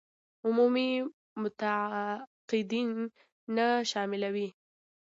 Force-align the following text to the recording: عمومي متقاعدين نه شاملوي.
عمومي 0.45 0.89
متقاعدين 1.41 2.89
نه 3.55 3.67
شاملوي. 3.91 4.49